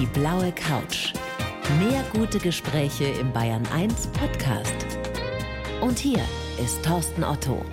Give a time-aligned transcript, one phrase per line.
[0.00, 1.12] Die blaue Couch.
[1.78, 4.74] Mehr gute Gespräche im Bayern 1 Podcast.
[5.80, 6.18] Und hier
[6.60, 7.64] ist Thorsten Otto.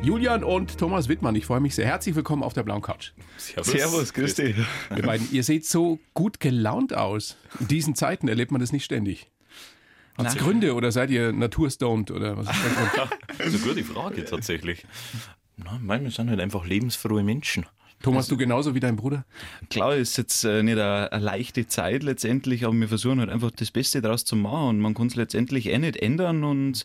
[0.00, 1.86] Julian und Thomas Wittmann, ich freue mich sehr.
[1.86, 3.10] Herzlich willkommen auf der blauen Couch.
[3.36, 4.56] Servus, Servus grüß dich.
[4.94, 7.36] Ihr beiden, ihr seht so gut gelaunt aus.
[7.58, 9.28] In diesen Zeiten erlebt man das nicht ständig.
[10.16, 13.18] Hat es Gründe oder seid ihr naturstoned oder was ist der Grund?
[13.38, 14.86] das ist eine gute Frage tatsächlich.
[15.56, 17.66] Nein, wir sind halt einfach lebensfrohe Menschen.
[18.02, 19.24] Thomas, du genauso wie dein Bruder?
[19.68, 23.50] Klar ist jetzt äh, nicht eine, eine, leichte Zeit letztendlich, aber wir versuchen halt einfach
[23.50, 26.84] das Beste daraus zu machen und man kann es letztendlich eh nicht ändern und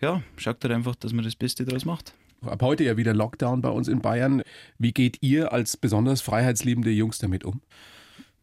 [0.00, 2.14] ja, schaut halt einfach, dass man das Beste daraus macht.
[2.42, 4.42] Ab heute ja wieder Lockdown bei uns in Bayern.
[4.78, 7.60] Wie geht ihr als besonders freiheitsliebende Jungs damit um?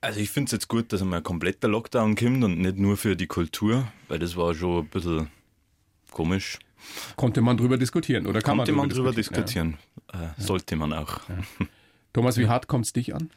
[0.01, 2.97] Also ich finde es jetzt gut, dass einmal ein kompletter Lockdown kommt und nicht nur
[2.97, 5.27] für die Kultur, weil das war schon ein bisschen
[6.11, 6.59] komisch.
[7.15, 9.77] Konnte man drüber diskutieren oder kann Konnte man drüber man diskutieren?
[9.77, 9.77] diskutieren.
[10.13, 10.35] Ja.
[10.37, 11.19] Äh, sollte man auch.
[11.29, 11.65] Ja.
[12.13, 13.29] Thomas, wie hart kommt es dich an?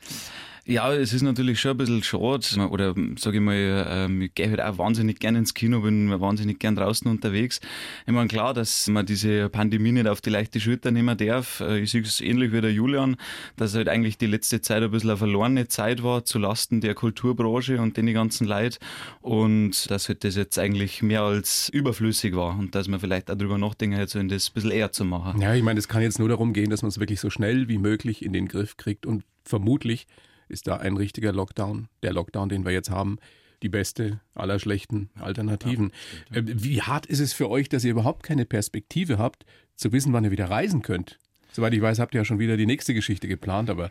[0.69, 2.69] Ja, es ist natürlich schon ein bisschen schade.
[2.69, 6.59] Oder sage ich mal, ähm, ich gehe halt auch wahnsinnig gerne ins Kino, bin wahnsinnig
[6.59, 7.61] gern draußen unterwegs.
[8.05, 11.61] Ich meine, klar, dass man diese Pandemie nicht auf die leichte Schulter nehmen darf.
[11.61, 13.17] Äh, ich sehe es ähnlich wie der Julian,
[13.57, 16.95] dass halt eigentlich die letzte Zeit ein bisschen eine verlorene Zeit war, zu Lasten der
[16.95, 18.81] Kulturbranche und den ganzen Leid.
[19.21, 23.37] Und dass halt das jetzt eigentlich mehr als überflüssig war und dass man vielleicht auch
[23.37, 25.41] darüber nachdenken, jetzt halt das ein bisschen eher zu machen.
[25.41, 27.69] Ja, ich meine, es kann jetzt nur darum gehen, dass man es wirklich so schnell
[27.69, 30.09] wie möglich in den Griff kriegt und vermutlich
[30.49, 33.19] ist da ein richtiger Lockdown, der Lockdown, den wir jetzt haben,
[33.63, 35.91] die beste aller schlechten Alternativen.
[35.91, 36.65] Ja, stimmt, ja.
[36.65, 39.45] Wie hart ist es für euch, dass ihr überhaupt keine Perspektive habt,
[39.77, 41.19] zu wissen, wann ihr wieder reisen könnt?
[41.53, 43.91] Soweit ich weiß, habt ihr ja schon wieder die nächste Geschichte geplant, aber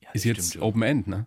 [0.00, 1.26] ja, ist jetzt Open End, ne?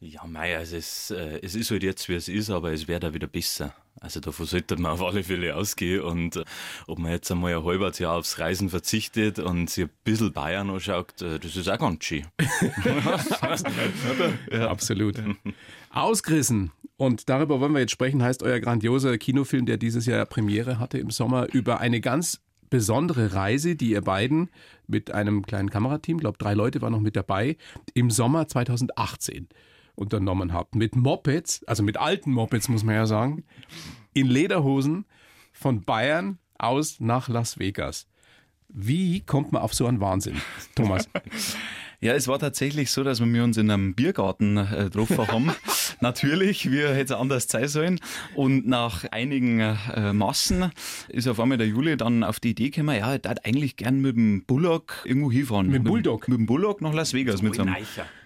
[0.00, 3.00] Ja, mei, also es, äh, es ist halt jetzt, wie es ist, aber es wäre
[3.00, 3.74] da wieder besser.
[3.98, 6.44] Also davon sollte man auf alle Fälle ausgehen und äh,
[6.86, 10.68] ob man jetzt einmal ein halbes Jahr aufs Reisen verzichtet und sich ein bisschen Bayern
[10.68, 12.26] anschaut, äh, das ist auch ganz schön.
[14.52, 15.16] ja, absolut.
[15.90, 16.72] Ausgerissen.
[16.98, 20.98] Und darüber wollen wir jetzt sprechen, heißt euer grandioser Kinofilm, der dieses Jahr Premiere hatte
[20.98, 24.50] im Sommer, über eine ganz besondere Reise, die ihr beiden
[24.86, 27.56] mit einem kleinen Kamerateam, glaube drei Leute waren noch mit dabei,
[27.94, 29.48] im Sommer 2018
[29.96, 30.74] unternommen habt.
[30.74, 33.44] Mit Mopeds, also mit alten Mopeds muss man ja sagen,
[34.14, 35.06] in Lederhosen
[35.52, 38.06] von Bayern aus nach Las Vegas.
[38.68, 40.36] Wie kommt man auf so einen Wahnsinn,
[40.74, 41.08] Thomas?
[42.00, 45.50] Ja, es war tatsächlich so, dass wir uns in einem Biergarten äh, getroffen haben.
[46.00, 48.00] Natürlich, wie hätte es anders sein sollen.
[48.34, 50.70] Und nach einigen äh, Massen
[51.08, 54.00] ist auf einmal der Juli dann auf die Idee gekommen, ja, er darf eigentlich gern
[54.00, 55.68] mit dem Bullock irgendwo hinfahren.
[55.68, 56.28] Mit dem Bulldog?
[56.28, 57.40] Mit dem Bullock nach Las Vegas.
[57.40, 57.76] mit so einem,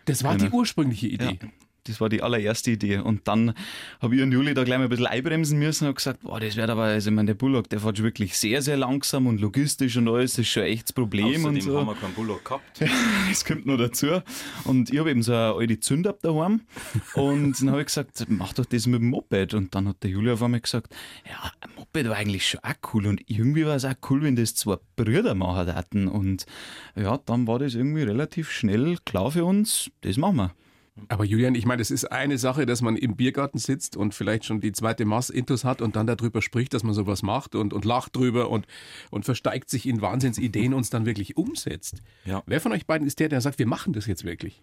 [0.05, 1.39] das war die ursprüngliche Idee.
[1.41, 1.49] Ja.
[1.85, 2.99] Das war die allererste Idee.
[2.99, 3.55] Und dann
[4.01, 6.57] habe ich und Juli da gleich mal ein bisschen einbremsen müssen und gesagt, boah, das
[6.57, 9.97] wird aber, also ich meine, der Bullock, der fährt wirklich sehr, sehr langsam und logistisch
[9.97, 11.27] und alles, das ist schon echt das Problem.
[11.27, 11.79] Außerdem und so.
[11.79, 12.81] haben wir keinen Bullock gehabt.
[13.29, 14.21] das kommt noch dazu.
[14.65, 16.63] Und ich habe eben so eine alte Zündab daheim
[17.15, 19.55] und dann habe ich gesagt, mach doch das mit dem Moped.
[19.55, 20.95] Und dann hat der Juli auf einmal gesagt,
[21.27, 24.37] ja, ein Moped war eigentlich schon auch cool und irgendwie war es auch cool, wenn
[24.37, 26.09] das zwei Brüder machen hatten.
[26.09, 26.47] Und
[26.97, 30.55] ja, dann war das irgendwie relativ schnell klar für uns, das machen wir.
[31.09, 34.45] Aber Julian, ich meine, es ist eine Sache, dass man im Biergarten sitzt und vielleicht
[34.45, 37.85] schon die zweite Mass-Intus hat und dann darüber spricht, dass man sowas macht und, und
[37.85, 38.67] lacht drüber und,
[39.11, 42.03] und versteigt sich in Wahnsinnsideen und es dann wirklich umsetzt.
[42.25, 42.43] Ja.
[42.47, 44.63] Wer von euch beiden ist der, der sagt, wir machen das jetzt wirklich?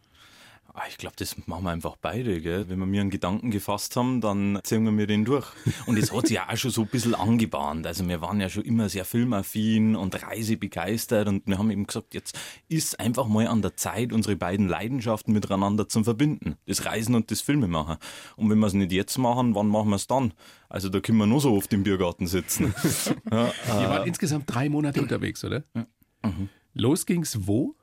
[0.79, 2.39] Ah, ich glaube, das machen wir einfach beide.
[2.39, 2.69] Gell?
[2.69, 5.47] Wenn wir mir einen Gedanken gefasst haben, dann ziehen wir mir den durch.
[5.87, 7.87] Und es hat sich ja auch schon so ein bisschen angebahnt.
[7.87, 12.13] Also wir waren ja schon immer sehr filmaffin und reisebegeistert und wir haben eben gesagt,
[12.13, 16.57] jetzt ist einfach mal an der Zeit, unsere beiden Leidenschaften miteinander zu verbinden.
[16.67, 17.97] Das Reisen und das Filmemachen.
[18.35, 20.31] Und wenn wir es nicht jetzt machen, wann machen wir es dann?
[20.69, 22.75] Also da können wir nur so oft im Biergarten sitzen.
[23.31, 25.63] ja, Ihr wart äh, insgesamt drei Monate unterwegs, oder?
[25.73, 25.87] Ja.
[26.21, 26.49] Mhm.
[26.75, 27.75] Los ging's wo?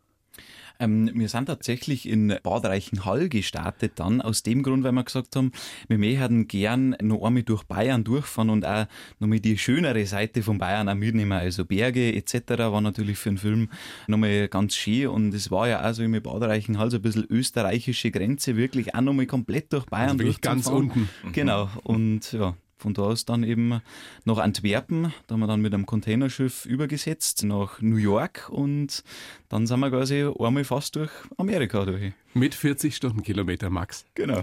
[0.81, 5.37] Ähm, wir sind tatsächlich in Bad Reichenhall gestartet dann, aus dem Grund, weil wir gesagt
[5.37, 5.53] haben,
[5.89, 8.87] wir möchten gern noch einmal durch Bayern durchfahren und auch
[9.21, 11.33] nochmal die schönere Seite von Bayern auch mitnehmen.
[11.33, 12.51] Also Berge etc.
[12.59, 13.69] war natürlich für den Film
[14.07, 17.27] nochmal ganz schön und es war ja auch so im Bad Reichenhall so ein bisschen
[17.29, 21.09] österreichische Grenze, wirklich auch nochmal komplett durch Bayern also wirklich ganz unten.
[21.32, 21.69] Genau.
[21.82, 23.81] Und ja, von da aus dann eben
[24.25, 29.03] nach Antwerpen, da haben wir dann mit einem Containerschiff übergesetzt nach New York und
[29.49, 32.12] dann sind wir quasi einmal fast durch Amerika durch.
[32.35, 34.05] Mit 40 Stundenkilometer max.
[34.15, 34.43] Genau.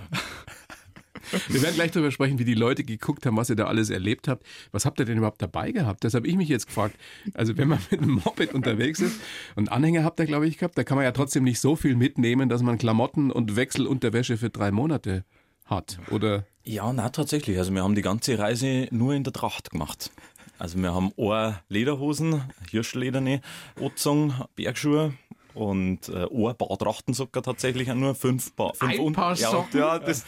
[1.48, 4.28] Wir werden gleich darüber sprechen, wie die Leute geguckt haben, was ihr da alles erlebt
[4.28, 4.46] habt.
[4.72, 6.04] Was habt ihr denn überhaupt dabei gehabt?
[6.04, 6.96] Das habe ich mich jetzt gefragt.
[7.34, 9.20] Also wenn man mit einem Moped unterwegs ist
[9.56, 11.96] und Anhänger habt ihr, glaube ich, gehabt, da kann man ja trotzdem nicht so viel
[11.96, 15.24] mitnehmen, dass man Klamotten und Wechselunterwäsche für drei Monate
[15.72, 16.46] hat, oder?
[16.64, 17.58] Ja, na tatsächlich.
[17.58, 20.12] Also wir haben die ganze Reise nur in der Tracht gemacht.
[20.60, 23.42] Also wir haben Ohr Lederhosen, Hirschlederne,
[23.80, 25.14] Otzung, Bergschuhe
[25.54, 28.74] und äh, ein paar Trachtensocker tatsächlich auch nur, fünf Paar.
[28.74, 29.80] Fünf Ein Paar ja, Socken?
[29.80, 30.24] Ja, das,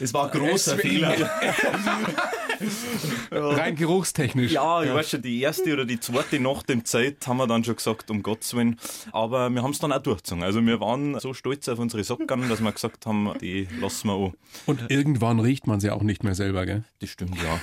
[0.00, 1.14] Es war ein großer Es- Fehler.
[3.30, 4.52] Rein geruchstechnisch.
[4.52, 7.64] ja, ich weiß schon, die erste oder die zweite Nacht im Zeit haben wir dann
[7.64, 8.78] schon gesagt, um Gottes Willen.
[9.12, 10.42] Aber wir haben es dann auch durchgezogen.
[10.42, 14.14] Also wir waren so stolz auf unsere Socken, dass wir gesagt haben, die lassen wir
[14.14, 14.34] an.
[14.66, 16.84] Und irgendwann riecht man sie auch nicht mehr selber, gell?
[17.00, 17.60] Das stimmt, ja.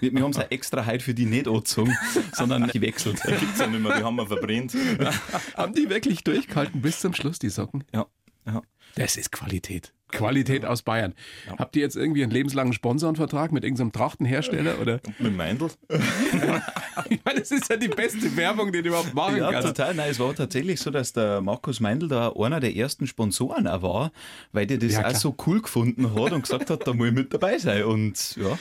[0.00, 1.96] Wir, wir haben es ja extra heute für die nicht angezogen,
[2.32, 3.20] sondern gewechselt.
[3.26, 4.74] Die gibt's ja nicht mehr, die haben wir verbrennt.
[5.56, 7.84] Haben die wirklich durchgehalten bis zum Schluss, die Socken?
[7.94, 8.06] Ja,
[8.46, 8.62] ja.
[8.94, 9.92] Das ist Qualität.
[10.10, 11.14] Qualität aus Bayern.
[11.58, 14.78] Habt ihr jetzt irgendwie einen lebenslangen Sponsorenvertrag mit irgendeinem Trachtenhersteller?
[14.80, 15.00] Oder?
[15.18, 15.70] Mit Meindl.
[17.08, 19.68] Ich meine, das ist ja die beste Werbung, die du überhaupt machen Ja, kannst.
[19.68, 19.94] total.
[19.94, 23.80] Nein, es war tatsächlich so, dass der Markus Meindl da einer der ersten Sponsoren auch
[23.82, 24.12] war,
[24.52, 27.14] weil der das Ja, auch so cool gefunden hat und gesagt hat, da muss ich
[27.14, 27.84] mit dabei sein.
[27.84, 28.58] Und ja,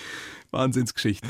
[0.51, 1.27] Wahnsinnsgeschichte.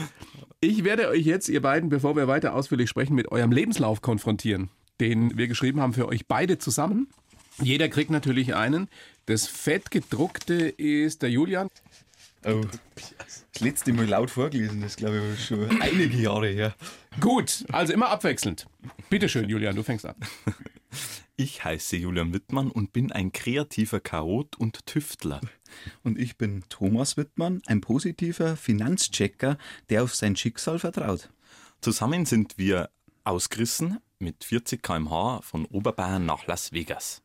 [0.59, 4.69] Ich werde euch jetzt, ihr beiden, bevor wir weiter ausführlich sprechen, mit eurem Lebenslauf konfrontieren,
[5.00, 7.07] den wir geschrieben haben für euch beide zusammen.
[7.62, 8.88] Jeder kriegt natürlich einen.
[9.25, 11.69] Das fettgedruckte ist der Julian.
[12.45, 12.62] oh,
[12.95, 16.75] das letzte Mal laut vorgelesen, das glaube ich schon einige Jahre her.
[17.19, 18.68] Gut, also immer abwechselnd.
[19.09, 20.15] Bitte schön, Julian, du fängst an.
[21.42, 25.42] Ich heiße Julian Wittmann und bin ein kreativer Chaot und Tüftler.
[26.04, 29.58] Und ich bin Thomas Wittmann, ein positiver Finanzchecker,
[29.90, 31.32] der auf sein Schicksal vertraut.
[31.82, 32.92] Zusammen sind wir
[33.24, 37.24] ausgerissen mit 40 km/h von Oberbayern nach Las Vegas.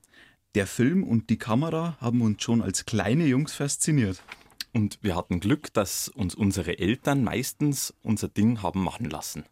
[0.55, 4.23] Der Film und die Kamera haben uns schon als kleine Jungs fasziniert.
[4.73, 9.45] Und wir hatten Glück, dass uns unsere Eltern meistens unser Ding haben machen lassen.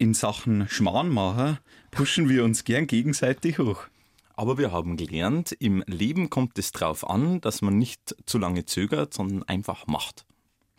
[0.00, 1.58] In Sachen Schmarrnmacher
[1.90, 3.88] pushen wir uns gern gegenseitig hoch.
[4.36, 8.64] Aber wir haben gelernt, im Leben kommt es darauf an, dass man nicht zu lange
[8.64, 10.24] zögert, sondern einfach macht.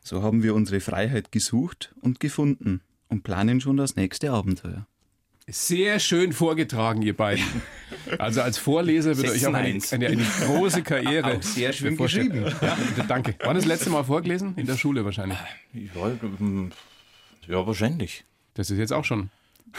[0.02, 2.80] So haben wir unsere Freiheit gesucht und gefunden
[3.10, 4.88] und planen schon das nächste Abenteuer.
[5.48, 7.44] Sehr schön vorgetragen, ihr beiden.
[8.20, 9.94] Also als Vorleser würde euch auch eine, 6-1.
[9.96, 12.46] eine, eine große Karriere Auch sehr schön geschrieben.
[12.62, 12.78] Ja,
[13.08, 13.36] danke.
[13.44, 14.54] Wann das letzte Mal vorgelesen?
[14.56, 15.38] In der Schule wahrscheinlich.
[15.74, 16.08] Ja,
[16.40, 16.72] ähm,
[17.48, 18.24] ja wahrscheinlich.
[18.60, 19.30] Das ist jetzt auch schon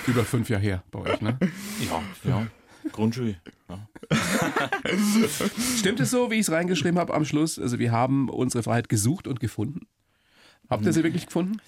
[0.06, 1.38] über fünf Jahre her bei euch, ne?
[1.86, 2.46] Ja, ja.
[2.92, 3.36] Grundschule.
[3.68, 3.86] Ja.
[5.76, 7.58] Stimmt es so, wie ich es reingeschrieben habe am Schluss?
[7.58, 9.86] Also wir haben unsere Freiheit gesucht und gefunden.
[10.70, 11.60] Habt ihr sie wirklich gefunden?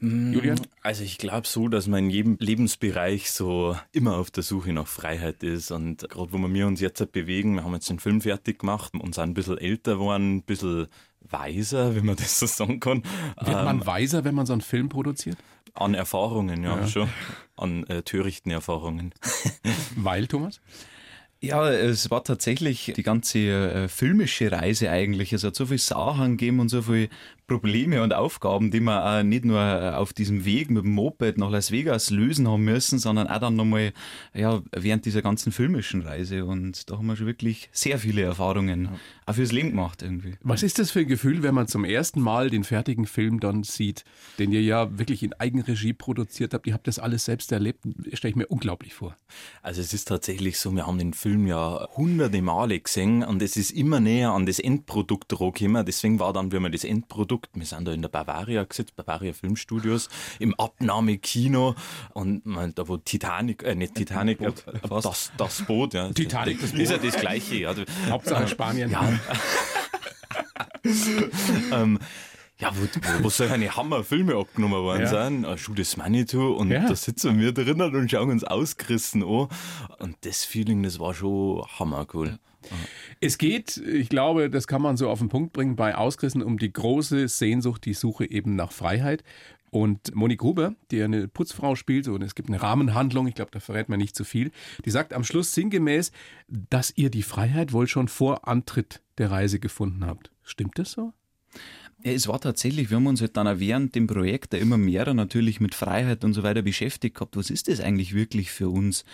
[0.00, 0.60] Julian?
[0.82, 4.88] Also ich glaube so, dass man in jedem Lebensbereich so immer auf der Suche nach
[4.88, 8.58] Freiheit ist und gerade wo wir uns jetzt bewegen, wir haben jetzt den Film fertig
[8.58, 10.88] gemacht und sind ein bisschen älter geworden, ein bisschen
[11.30, 13.02] weiser, wenn man das so sagen kann.
[13.40, 15.36] Wird Ähm, man weiser, wenn man so einen Film produziert?
[15.74, 17.08] an Erfahrungen, ja, schon.
[17.56, 19.14] An äh, törichten Erfahrungen.
[19.96, 20.60] Weil, Thomas?
[21.40, 25.32] Ja, es war tatsächlich die ganze äh, filmische Reise eigentlich.
[25.32, 27.08] Es hat so viel Sachen gegeben und so viele
[27.58, 31.38] Probleme und Aufgaben, die wir auch nicht nur äh, auf diesem Weg mit dem Moped
[31.38, 33.92] nach Las Vegas lösen haben müssen, sondern auch dann nochmal
[34.34, 36.44] ja, während dieser ganzen filmischen Reise.
[36.44, 38.88] Und da haben wir schon wirklich sehr viele Erfahrungen
[39.26, 40.34] auch fürs Leben gemacht irgendwie.
[40.42, 43.62] Was ist das für ein Gefühl, wenn man zum ersten Mal den fertigen Film dann
[43.62, 44.04] sieht,
[44.38, 46.66] den ihr ja wirklich in Eigenregie produziert habt?
[46.66, 47.80] Ihr habt das alles selbst erlebt.
[48.12, 49.16] Stelle ich mir unglaublich vor.
[49.62, 53.56] Also es ist tatsächlich so, wir haben den Film ja hunderte Male gesehen und es
[53.56, 55.84] ist immer näher an das Endprodukt rangekommen.
[55.84, 59.32] Deswegen war dann, wenn wir das Endprodukt, wir sind da in der Bavaria gesetzt, Bavaria
[59.32, 60.08] Filmstudios,
[60.38, 61.74] im Abnahmekino
[62.14, 64.52] und man, da wo Titanic, äh nicht Titanic, äh,
[64.88, 66.10] das, das Boot, ja.
[66.12, 67.68] Titanic, das Ist ja das Gleiche.
[67.68, 68.90] Also, Hauptsache Spanien.
[68.90, 69.08] ja.
[71.72, 71.98] ähm,
[72.58, 75.24] ja, wo, wo, wo so eine Hammerfilme abgenommen worden Ja.
[75.24, 76.86] sind, Schuh des Manitou, und Ja.
[76.88, 79.48] da sitzen wir drinnen und schauen uns ausgerissen an.
[79.98, 82.38] Und das Feeling, das war schon hammercool.
[83.20, 86.58] Es geht, ich glaube, das kann man so auf den Punkt bringen, bei Ausgerissen um
[86.58, 89.22] die große Sehnsucht, die Suche eben nach Freiheit.
[89.70, 93.58] Und Monique Gruber, die eine Putzfrau spielt, und es gibt eine Rahmenhandlung, ich glaube, da
[93.58, 94.50] verrät man nicht zu viel,
[94.84, 96.12] die sagt am Schluss sinngemäß,
[96.46, 100.30] dass ihr die Freiheit wohl schon vor Antritt der Reise gefunden habt.
[100.42, 101.14] Stimmt das so?
[102.04, 104.76] Ja, es war tatsächlich, wir haben uns halt dann auch während dem Projekt da immer
[104.76, 107.36] mehr natürlich mit Freiheit und so weiter beschäftigt gehabt.
[107.36, 109.04] Was ist das eigentlich wirklich für uns?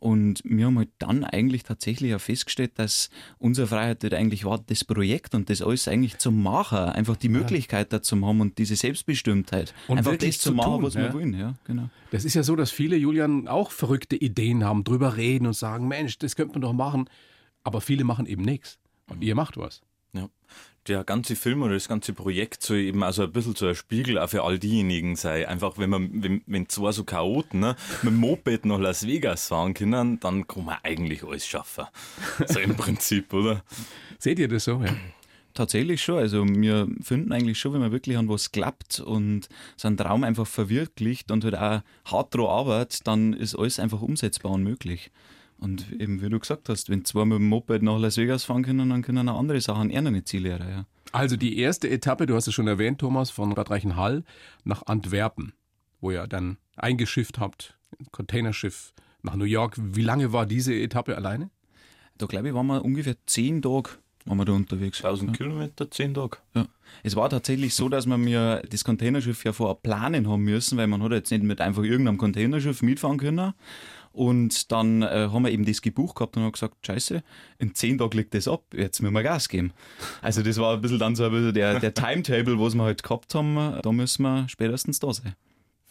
[0.00, 4.58] Und wir haben halt dann eigentlich tatsächlich auch festgestellt, dass unsere Freiheit halt eigentlich war,
[4.66, 8.76] das Projekt und das alles eigentlich zu machen, einfach die Möglichkeit dazu haben und diese
[8.76, 9.74] Selbstbestimmtheit.
[9.88, 11.02] Und einfach das zu zu machen, tun, was ja.
[11.02, 11.88] wir wollen, ja, genau.
[12.10, 15.88] Das ist ja so, dass viele, Julian, auch verrückte Ideen haben, drüber reden und sagen,
[15.88, 17.08] Mensch, das könnte man doch machen.
[17.64, 18.78] Aber viele machen eben nichts.
[19.08, 19.82] Und ihr macht was.
[20.12, 20.28] Ja.
[20.88, 24.18] Der ganze Film oder das ganze Projekt soll eben also ein bisschen so ein Spiegel
[24.18, 25.46] auch für all diejenigen sein.
[25.46, 29.46] Einfach, wenn man, wenn, wenn zwei so Chaoten ne, mit dem Moped nach Las Vegas
[29.46, 31.84] fahren können, dann kann man eigentlich alles schaffen.
[32.46, 33.62] So im Prinzip, oder?
[34.18, 34.82] Seht ihr das so?
[34.82, 34.94] Ja.
[35.54, 36.18] Tatsächlich schon.
[36.18, 40.46] Also wir finden eigentlich schon, wenn man wirklich an was klappt und seinen Traum einfach
[40.46, 45.10] verwirklicht und halt auch hart dran arbeitet, dann ist alles einfach umsetzbar und möglich.
[45.62, 48.64] Und eben, wie du gesagt hast, wenn zwei mit dem Moped nach Las Vegas fahren
[48.64, 50.86] können, dann können auch andere Sachen eher eine Ziele erreichen.
[51.12, 54.24] Also die erste Etappe, du hast es schon erwähnt, Thomas, von Radreichenhall
[54.64, 55.52] nach Antwerpen,
[56.00, 58.92] wo ihr dann eingeschifft habt, ein Containerschiff
[59.22, 59.76] nach New York.
[59.78, 61.50] Wie lange war diese Etappe alleine?
[62.18, 63.90] Da glaube ich, waren wir ungefähr zehn Tage
[64.24, 64.98] waren wir da unterwegs.
[64.98, 65.36] 1000 ja.
[65.36, 66.38] Kilometer, zehn Tage.
[66.54, 66.66] Ja.
[67.02, 70.86] Es war tatsächlich so, dass wir mir das Containerschiff ja vorher planen haben müssen, weil
[70.86, 73.52] man hat jetzt nicht mit einfach irgendeinem Containerschiff mitfahren können.
[74.12, 77.22] Und dann äh, haben wir eben das gebucht gehabt und haben gesagt, scheiße,
[77.58, 79.72] in zehn Tagen liegt das ab, jetzt müssen wir Gas geben.
[80.20, 83.02] Also das war ein bisschen dann so ein bisschen der, der Timetable, was wir halt
[83.02, 85.34] gehabt haben, da müssen wir spätestens da sein.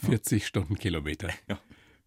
[0.05, 1.29] 40 Stundenkilometer.
[1.47, 1.59] Ja.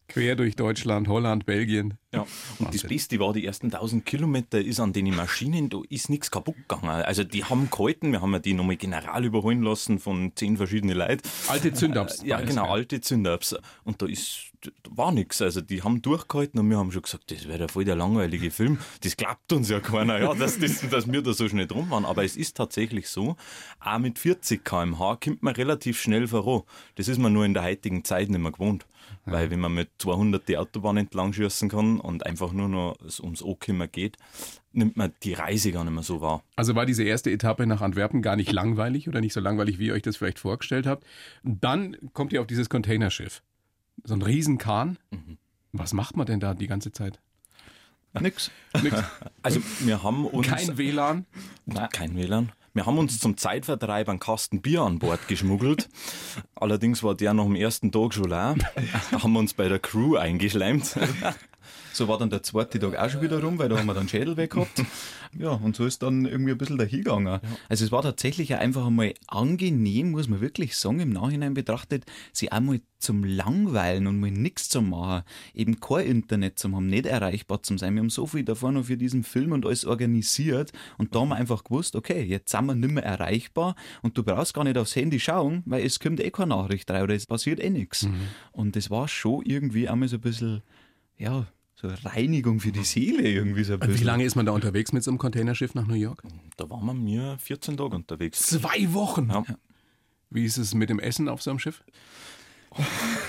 [0.08, 1.94] Quer durch Deutschland, Holland, Belgien.
[2.12, 2.28] Ja, und
[2.66, 2.80] Wahnsinn.
[2.80, 6.56] das Beste war, die ersten 1000 Kilometer ist an den Maschinen, da ist nichts kaputt
[6.68, 6.88] gegangen.
[6.88, 10.98] Also die haben gehalten, wir haben ja die nochmal general überholen lassen von zehn verschiedenen
[10.98, 11.22] Leuten.
[11.48, 12.22] Alte Zündabs.
[12.22, 13.56] Ja, genau, alte Zündabs.
[13.82, 14.52] Und da ist,
[14.88, 15.40] war nichts.
[15.42, 18.50] Also die haben durchgehalten und wir haben schon gesagt, das wäre ja voll der langweilige
[18.50, 18.78] Film.
[19.02, 22.04] Das klappt uns ja keiner, ja, dass, das, dass wir da so schnell drum waren.
[22.04, 23.36] Aber es ist tatsächlich so,
[23.80, 26.62] auch mit 40 km/h kommt man relativ schnell voran.
[26.96, 28.86] Das ist man nur in der heutigen Zeit nicht mehr gewohnt.
[29.24, 33.42] Weil wenn man mit 200 die Autobahn entlang schießen kann und einfach nur noch ums
[33.42, 34.18] Ankommen geht,
[34.72, 36.42] nimmt man die Reise gar nicht mehr so wahr.
[36.56, 39.86] Also war diese erste Etappe nach Antwerpen gar nicht langweilig oder nicht so langweilig, wie
[39.86, 41.04] ihr euch das vielleicht vorgestellt habt.
[41.42, 43.42] Dann kommt ihr auf dieses Containerschiff.
[44.02, 44.98] So ein Riesenkahn.
[45.10, 45.38] Mhm.
[45.72, 47.20] Was macht man denn da die ganze Zeit?
[48.20, 48.50] Nix.
[48.82, 49.02] Nix.
[49.42, 50.46] Also wir haben uns...
[50.46, 51.26] Kein WLAN?
[51.66, 52.52] Nein, kein WLAN.
[52.76, 55.88] Wir haben uns zum Zeitvertreib einen Kasten Bier an Bord geschmuggelt.
[56.56, 58.56] Allerdings war der noch am ersten Tag schon leer.
[59.12, 60.98] Da haben wir uns bei der Crew eingeschleimt.
[61.92, 64.08] So war dann der zweite Tag auch schon wieder rum, weil da haben wir dann
[64.08, 64.82] Schädel weg gehabt.
[65.36, 67.26] Ja, und so ist dann irgendwie ein bisschen dahingegangen.
[67.26, 67.40] Ja.
[67.68, 72.52] Also es war tatsächlich einfach einmal angenehm, muss man wirklich sagen, im Nachhinein betrachtet, sie
[72.52, 77.62] einmal zum Langweilen und mal nichts zu machen, eben kein Internet zu haben, nicht erreichbar
[77.62, 77.94] zu sein.
[77.94, 81.28] Wir haben so viel davor noch für diesen Film und alles organisiert und da haben
[81.28, 84.78] wir einfach gewusst, okay, jetzt sind wir nicht mehr erreichbar und du brauchst gar nicht
[84.78, 88.04] aufs Handy schauen, weil es kommt eh keine Nachricht rein oder es passiert eh nichts.
[88.04, 88.14] Mhm.
[88.52, 90.62] Und das war schon irgendwie einmal so ein bisschen,
[91.18, 94.00] ja, so Reinigung für die Seele irgendwie so ein bisschen.
[94.00, 96.22] Wie lange ist man da unterwegs mit so einem Containerschiff nach New York?
[96.56, 98.40] Da waren wir mir 14 Tage unterwegs.
[98.40, 99.28] Zwei Wochen?
[99.30, 99.44] Ja.
[100.30, 101.82] Wie ist es mit dem Essen auf so einem Schiff?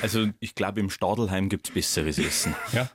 [0.01, 2.55] Also ich glaube, im Stadelheim gibt es besseres Essen.
[2.73, 2.89] Ja.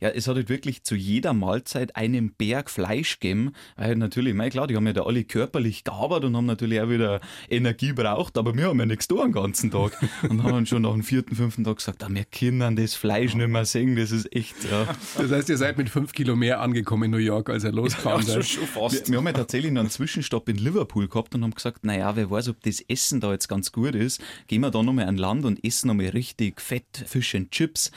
[0.00, 3.52] Ja, es hat halt wirklich zu jeder Mahlzeit einen Berg Fleisch gegeben.
[3.76, 6.88] Weil natürlich, mein klar, die haben ja da alle körperlich gearbeitet und haben natürlich auch
[6.88, 9.92] wieder Energie braucht, aber wir haben ja nichts da den ganzen Tag.
[10.28, 13.34] Und haben dann schon nach dem vierten, fünften Tag gesagt, ah, wir können das Fleisch
[13.34, 14.86] nicht mehr sehen, das ist echt, ja.
[15.18, 18.26] Das heißt, ihr seid mit fünf Kilo mehr angekommen in New York, als ihr losgefahren
[18.26, 18.46] ja, seid.
[18.46, 19.08] Schon fast.
[19.08, 22.14] Wir, wir haben ja tatsächlich noch einen Zwischenstopp in Liverpool gehabt und haben gesagt, naja,
[22.16, 25.16] wer weiß, ob das Essen da jetzt ganz gut ist, gehen wir da nochmal an
[25.16, 27.90] Land und essen nochmal richtig fett Fisch und Chips.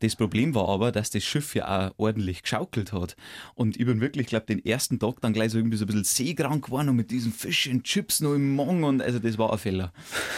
[0.00, 3.16] Das Problem war aber, dass das Schiff ja auch ordentlich geschaukelt hat.
[3.54, 6.04] Und ich bin wirklich, glaube den ersten Tag dann gleich so irgendwie so ein bisschen
[6.04, 9.52] seekrank geworden und mit diesen Fisch und Chips noch im Morgen und also das war
[9.52, 9.92] ein Fehler.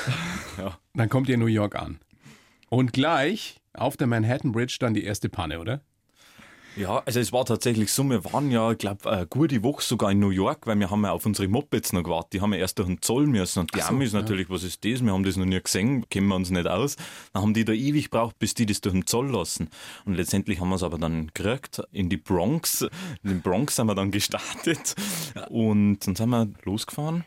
[0.59, 0.79] ja.
[0.95, 1.99] Dann kommt ihr in New York an.
[2.69, 5.83] Und gleich auf der Manhattan Bridge dann die erste Panne, oder?
[6.77, 10.13] Ja, also es war tatsächlich so, wir waren ja, ich glaube, eine gute Woche sogar
[10.13, 12.35] in New York, weil wir haben ja auf unsere Mopeds noch gewartet.
[12.35, 13.61] Die haben ja erst durch den Zoll müssen.
[13.61, 14.21] Und die so, Amis ja.
[14.21, 15.03] natürlich, was ist das?
[15.03, 16.97] Wir haben das noch nie gesehen, kennen wir uns nicht aus.
[17.33, 19.71] Dann haben die da ewig gebraucht, bis die das durch den Zoll lassen.
[20.05, 22.83] Und letztendlich haben wir es aber dann gekriegt in die Bronx.
[23.23, 24.95] In den Bronx sind wir dann gestartet.
[25.49, 27.25] Und dann sind wir losgefahren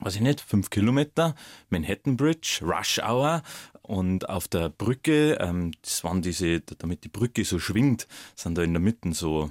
[0.00, 1.34] weiß ich nicht, fünf Kilometer,
[1.68, 3.42] Manhattan Bridge, Rush Hour
[3.82, 8.62] und auf der Brücke, ähm, das waren diese, damit die Brücke so schwingt, sind da
[8.62, 9.50] in der Mitte so,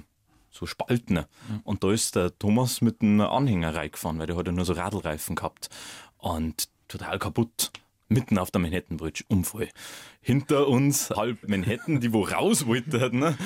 [0.50, 1.14] so Spalten.
[1.14, 1.60] Mhm.
[1.64, 4.72] Und da ist der Thomas mit einem Anhänger reingefahren, weil der hat ja nur so
[4.72, 5.68] Radlreifen gehabt.
[6.16, 7.72] Und total kaputt
[8.12, 9.68] mitten auf der Manhattan Bridge, Unfall.
[10.20, 13.36] Hinter uns halb Manhattan, die wo raus wollten, ne?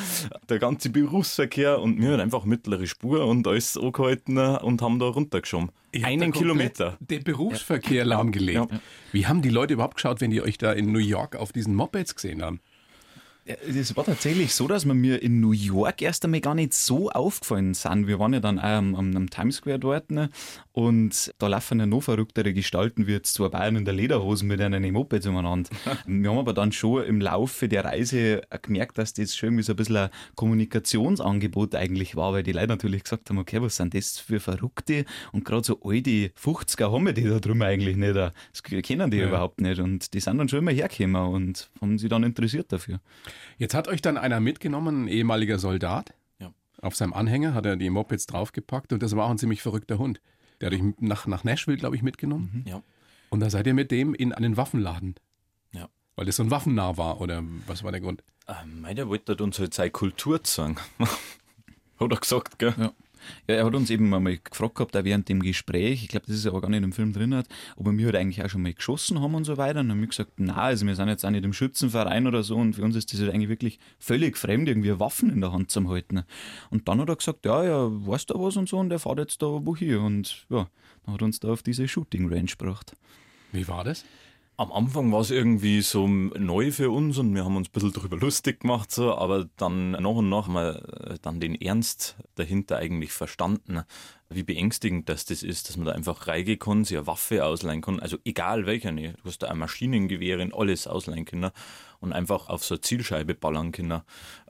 [0.48, 5.06] der ganze Berufsverkehr und wir haben einfach mittlere Spur und alles angehalten und haben da
[5.06, 5.70] runtergeschoben.
[6.02, 6.98] Einen Kilometer.
[7.00, 8.70] Den Berufsverkehr lahmgelegt.
[8.70, 8.80] Ja.
[9.12, 11.74] Wie haben die Leute überhaupt geschaut, wenn die euch da in New York auf diesen
[11.74, 12.60] Mopeds gesehen haben?
[13.46, 17.10] Es war tatsächlich so, dass wir mir in New York erst einmal gar nicht so
[17.10, 18.08] aufgefallen sind.
[18.08, 20.30] Wir waren ja dann auch am, am Times Square dort ne?
[20.72, 24.60] und da laufen ja noch verrücktere Gestalten wie jetzt zwei Bayern in der Lederhosen mit
[24.60, 25.70] einem Moped umeinander.
[26.06, 29.74] wir haben aber dann schon im Laufe der Reise gemerkt, dass das schon irgendwie so
[29.74, 33.94] ein bisschen ein Kommunikationsangebot eigentlich war, weil die Leute natürlich gesagt haben, okay, was sind
[33.94, 38.16] das für Verrückte und gerade so alte 50er haben wir die da drüben eigentlich nicht.
[38.16, 39.28] Das kennen die ja.
[39.28, 43.00] überhaupt nicht und die sind dann schon immer hergekommen und haben sich dann interessiert dafür.
[43.58, 46.14] Jetzt hat euch dann einer mitgenommen, ein ehemaliger Soldat.
[46.38, 46.52] Ja.
[46.80, 49.98] Auf seinem Anhänger hat er die Mopeds draufgepackt und das war auch ein ziemlich verrückter
[49.98, 50.20] Hund.
[50.60, 52.64] Der hat euch nach, nach Nashville, glaube ich, mitgenommen.
[52.64, 52.70] Mhm.
[52.70, 52.82] Ja.
[53.30, 55.16] Und da seid ihr mit dem in einen Waffenladen.
[55.72, 55.88] Ja.
[56.14, 58.22] Weil das so ein Waffennah war oder was war der Grund?
[58.48, 60.76] Ähm, der wollte uns halt seine Kultur zeigen.
[61.98, 62.74] Hat er gesagt, gell?
[62.78, 62.92] Ja.
[63.48, 66.36] Ja, er hat uns eben einmal gefragt gehabt, auch während dem Gespräch, ich glaube, das
[66.36, 68.72] ist aber gar nicht im Film drin, hat, ob wir halt eigentlich auch schon mal
[68.72, 69.80] geschossen haben und so weiter.
[69.80, 72.42] Und dann haben wir gesagt, na, also wir sind jetzt auch nicht im Schützenverein oder
[72.42, 75.52] so und für uns ist das halt eigentlich wirklich völlig fremd, irgendwie Waffen in der
[75.52, 76.22] Hand zu halten.
[76.70, 79.18] Und dann hat er gesagt, ja, ja, weißt du was und so und er fährt
[79.18, 80.68] jetzt da wo hier und ja,
[81.04, 82.94] dann hat uns da auf diese Shooting Range gebracht.
[83.52, 84.04] Wie war das?
[84.58, 87.92] Am Anfang war es irgendwie so neu für uns und wir haben uns ein bisschen
[87.92, 92.78] darüber lustig gemacht, so, aber dann nach und nach wir äh, dann den Ernst dahinter
[92.78, 93.82] eigentlich verstanden,
[94.30, 97.82] wie beängstigend das, das ist, dass man da einfach reingehen kann, sich eine Waffe ausleihen
[97.82, 99.12] kann, also egal welcher, ne?
[99.22, 101.50] du hast da ein Maschinengewehr in alles ausleihen können
[102.00, 104.00] und einfach auf so eine Zielscheibe ballern können,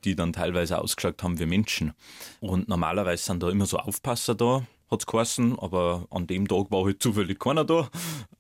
[0.05, 1.95] die dann teilweise ausgeschaut haben wie Menschen.
[2.39, 6.71] Und normalerweise sind da immer so Aufpasser da, hat es geheißen, aber an dem Tag
[6.71, 7.89] war halt zufällig keiner da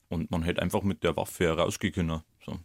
[0.08, 2.20] und man hätte einfach mit der Waffe herausgehen können.
[2.44, 2.58] So.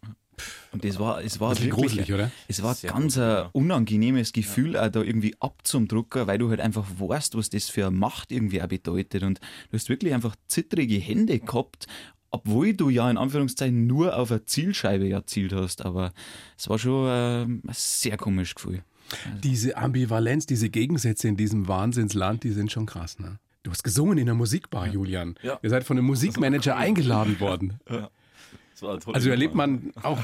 [0.71, 2.31] Und das war, es war Das wirklich, gruselig, oder?
[2.47, 3.49] Es war Sehr ganz ein ja.
[3.53, 7.95] unangenehmes Gefühl, auch da irgendwie abzudrucken, weil du halt einfach weißt, was das für eine
[7.95, 9.23] Macht irgendwie auch bedeutet.
[9.23, 11.87] Und du hast wirklich einfach zittrige Hände gehabt,
[12.31, 15.83] obwohl du ja in Anführungszeichen nur auf eine Zielscheibe erzielt hast.
[15.85, 16.13] Aber
[16.57, 18.83] es war schon äh, ein sehr komisches Gefühl.
[19.43, 23.39] Diese Ambivalenz, diese Gegensätze in diesem Wahnsinnsland, die sind schon krass, ne?
[23.63, 25.35] Du hast gesungen in der Musikbar, Julian.
[25.43, 25.59] Ja.
[25.61, 27.79] Ihr seid von einem Musikmanager eingeladen worden.
[28.79, 30.19] Tolle Also erlebt man auch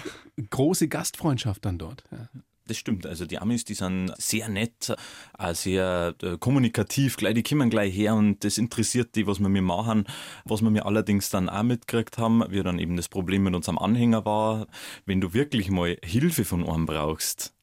[0.50, 2.03] große Gastfreundschaft dann dort.
[2.12, 2.27] Ja.
[2.67, 3.06] Das stimmt.
[3.08, 4.94] Also die Amis, die sind sehr nett,
[5.38, 7.15] auch sehr äh, kommunikativ.
[7.15, 10.06] Gleich, die kommen gleich her und das interessiert die, was wir mir machen.
[10.44, 13.77] Was wir mir allerdings dann auch mitgekriegt haben, wie dann eben das Problem mit unserem
[13.77, 14.67] Anhänger war,
[15.06, 17.53] wenn du wirklich mal Hilfe von einem brauchst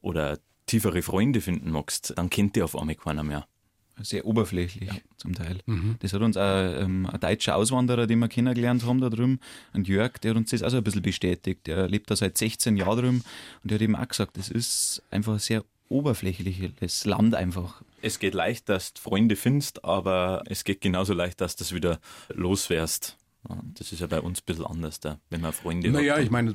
[0.00, 3.46] oder tiefere Freunde finden magst, dann kennt die auf einmal keiner mehr.
[4.02, 5.58] Sehr oberflächlich zum Teil.
[5.66, 5.96] Mhm.
[6.00, 6.42] Das hat uns auch
[6.80, 9.40] ähm, ein deutscher Auswanderer, den wir kennengelernt haben da drüben,
[9.72, 11.66] ein Jörg, der hat uns das auch so ein bisschen bestätigt.
[11.66, 13.24] Der lebt da seit 16 Jahren drüben
[13.62, 17.82] und der hat eben auch gesagt, das ist einfach ein sehr oberflächliches Land einfach.
[18.02, 21.74] Es geht leicht, dass du Freunde findest, aber es geht genauso leicht, dass du das
[21.74, 21.98] wieder
[22.34, 23.16] loswärst.
[23.48, 26.22] Ja, Das ist ja bei uns ein bisschen anders, da, wenn man Freunde Naja, hat.
[26.22, 26.54] ich meine,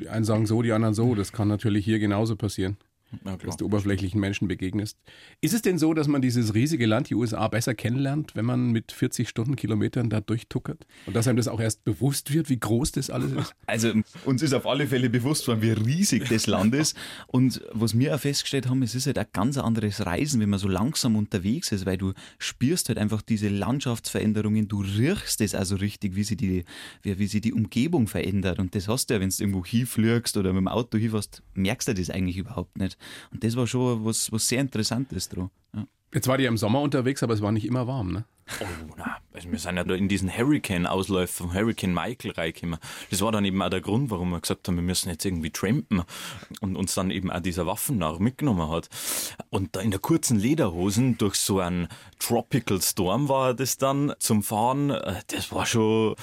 [0.00, 1.14] die einen sagen so, die anderen so.
[1.14, 2.86] Das kann natürlich hier genauso passieren, Ja.
[3.44, 4.98] Dass du oberflächlichen Menschen begegnest.
[5.40, 8.70] Ist es denn so, dass man dieses riesige Land, die USA, besser kennenlernt, wenn man
[8.70, 10.86] mit 40 Stundenkilometern da durchtuckert?
[11.06, 13.54] Und dass einem das auch erst bewusst wird, wie groß das alles ist?
[13.66, 13.92] Also
[14.24, 16.96] uns ist auf alle Fälle bewusst worden, wie riesig das Land ist.
[17.28, 20.58] Und was wir auch festgestellt haben, es ist halt ein ganz anderes Reisen, wenn man
[20.58, 25.76] so langsam unterwegs ist, weil du spürst halt einfach diese Landschaftsveränderungen, du riechst es also
[25.76, 26.64] richtig, wie sie die,
[27.02, 28.58] wie, wie sie die Umgebung verändert.
[28.58, 31.88] Und das hast du ja, wenn du irgendwo hinfliegst oder mit dem Auto hinfährst, merkst
[31.88, 32.98] du das eigentlich überhaupt nicht.
[33.32, 35.50] Und das war schon was, was sehr Interessantes dran.
[35.74, 35.86] Ja.
[36.12, 38.24] Jetzt war die ja im Sommer unterwegs, aber es war nicht immer warm, ne?
[38.60, 38.64] Oh,
[38.96, 42.80] na, also wir sind ja da in diesen Hurricane-Ausläufen vom Hurricane Michael reingekommen.
[43.10, 45.50] Das war dann eben auch der Grund, warum wir gesagt haben, wir müssen jetzt irgendwie
[45.50, 46.02] trampen
[46.60, 48.88] und uns dann eben auch dieser Waffennarr mitgenommen hat.
[49.50, 51.86] Und da in der kurzen Lederhosen durch so einen
[52.18, 54.90] Tropical Storm war das dann zum Fahren.
[54.90, 56.16] Äh, Das war schon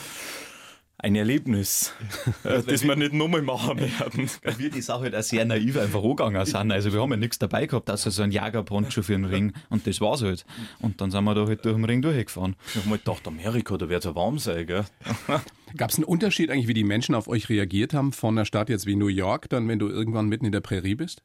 [0.99, 1.93] ein Erlebnis,
[2.43, 4.29] äh, das wir nicht nochmal machen werden.
[4.43, 6.71] Weil wir die Sache halt auch sehr naiv einfach angegangen sind.
[6.71, 9.53] Also wir haben ja nichts dabei gehabt, außer so ein Jagerponcho für den Ring.
[9.69, 10.45] Und das war's halt.
[10.79, 12.55] Und dann sind wir da halt durch den Ring durchgefahren.
[12.69, 14.85] Ich hab mal gedacht, Amerika, da wird ja warm sein, gell?
[15.77, 18.69] Gab es einen Unterschied eigentlich, wie die Menschen auf euch reagiert haben von einer Stadt
[18.69, 21.21] jetzt wie New York, dann wenn du irgendwann mitten in der Prärie bist?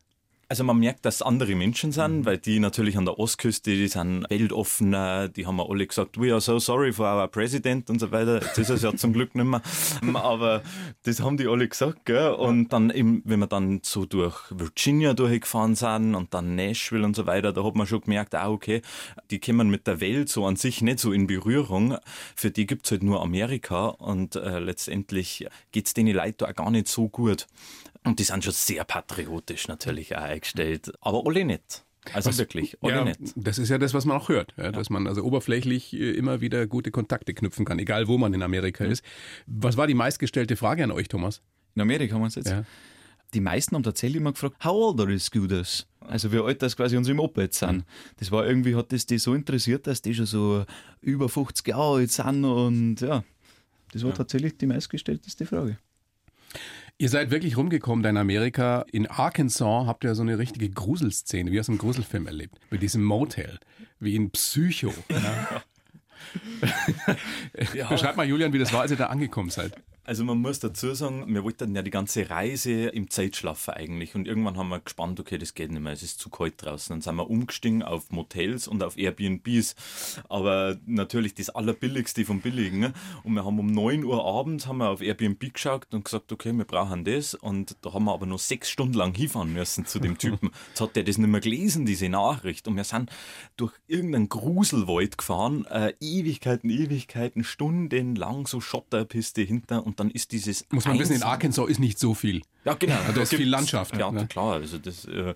[0.52, 3.88] Also man merkt, dass es andere Menschen sind, weil die natürlich an der Ostküste, die
[3.88, 7.98] sind weltoffener, die haben mir alle gesagt, we are so sorry for our president und
[7.98, 8.42] so weiter.
[8.42, 9.62] Jetzt ist es ja zum Glück nicht mehr.
[10.12, 10.62] Aber
[11.04, 12.32] das haben die alle gesagt, gell?
[12.32, 17.16] Und dann eben, wenn wir dann so durch Virginia durchgefahren sind und dann Nashville und
[17.16, 18.82] so weiter, da hat man schon gemerkt, ah, okay,
[19.30, 21.96] die kommen mit der Welt so an sich nicht so in Berührung.
[22.36, 26.70] Für die gibt's halt nur Amerika und äh, letztendlich geht's denen Leuten da auch gar
[26.70, 27.46] nicht so gut.
[28.04, 30.92] Und die sind schon sehr patriotisch natürlich auch eingestellt.
[31.00, 31.84] Aber alle nicht.
[32.12, 33.20] Also wirklich, alle ja, nicht.
[33.36, 36.40] das ist ja das, was man auch hört, ja, dass man also oberflächlich äh, immer
[36.40, 39.04] wieder gute Kontakte knüpfen kann, egal wo man in Amerika ist.
[39.46, 41.42] Was war die meistgestellte Frage an euch, Thomas?
[41.76, 42.50] In Amerika haben wir es jetzt.
[42.50, 42.64] Ja.
[43.34, 45.86] Die meisten haben tatsächlich immer gefragt, how old are you Scooters?
[46.00, 47.84] Also wie alt das quasi unsere Mopeds sind.
[48.16, 50.64] Das war irgendwie, hat das die so interessiert, dass die schon so
[51.00, 53.22] über 50 Jahre alt sind und ja,
[53.92, 55.78] das war tatsächlich die meistgestellteste Frage.
[56.98, 58.84] Ihr seid wirklich rumgekommen in Amerika.
[58.92, 62.56] In Arkansas habt ihr so eine richtige Gruselszene, wie aus einem Gruselfilm erlebt.
[62.70, 63.58] Mit diesem Motel,
[63.98, 64.92] wie in Psycho.
[65.10, 65.62] Ja.
[67.90, 69.74] Beschreibt mal, Julian, wie das war, als ihr da angekommen seid.
[70.04, 74.16] Also man muss dazu sagen, wir wollten ja die ganze Reise im Zelt schlafen eigentlich
[74.16, 76.92] und irgendwann haben wir gespannt, okay, das geht nicht mehr, es ist zu kalt draußen.
[76.92, 79.76] Dann sind wir umgestiegen auf Motels und auf Airbnbs,
[80.28, 82.80] aber natürlich das allerbilligste vom Billigen.
[82.80, 82.92] Ne?
[83.22, 86.52] Und wir haben um 9 Uhr abends haben wir auf Airbnb geschaut und gesagt, okay,
[86.52, 90.00] wir brauchen das und da haben wir aber noch sechs Stunden lang hinfahren müssen zu
[90.00, 90.50] dem Typen.
[90.70, 93.08] Jetzt hat der das nicht mehr gelesen, diese Nachricht und wir sind
[93.56, 100.66] durch irgendeinen Gruselwald gefahren, äh, Ewigkeiten, Ewigkeiten, stundenlang so Schotterpiste hinter und dann ist dieses.
[100.70, 102.42] Muss man wissen, in Arkansas ist nicht so viel.
[102.64, 102.96] Ja, genau.
[103.00, 103.96] Also da ist viel Landschaft.
[103.96, 104.26] Ja, ne?
[104.26, 104.54] klar.
[104.54, 105.34] Also das äh,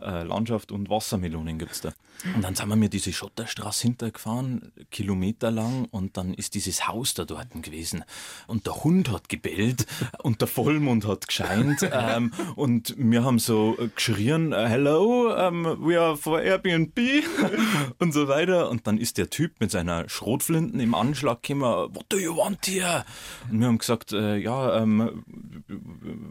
[0.00, 1.92] äh, Landschaft und Wassermelonen gibt's da.
[2.34, 7.24] Und dann sind wir mir diese Schotterstraße hintergefahren, kilometerlang, und dann ist dieses Haus da
[7.24, 8.04] dort gewesen.
[8.46, 9.86] Und der Hund hat gebellt
[10.22, 11.88] und der Vollmond hat gescheint.
[11.92, 16.98] ähm, und wir haben so äh, geschrien, äh, hello, um, we are for Airbnb
[17.98, 18.70] und so weiter.
[18.70, 22.66] Und dann ist der Typ mit seiner Schrotflinten im Anschlag gekommen, what do you want
[22.66, 23.04] here?
[23.50, 25.24] Und wir haben gesagt, äh, ja, ähm,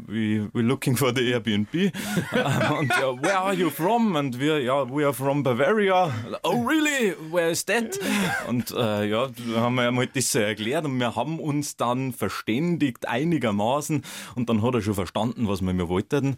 [0.07, 1.73] we, we're looking for the Airbnb.
[2.79, 4.15] und ja, where are you from?
[4.15, 6.11] Und wir, ja, we are from Bavaria.
[6.43, 7.15] Oh, really?
[7.31, 7.99] Where is that?
[8.47, 12.13] Und äh, ja, haben wir ihm halt das so erklärt und wir haben uns dann
[12.13, 14.03] verständigt einigermaßen
[14.35, 16.37] und dann hat er schon verstanden, was wir mir wollten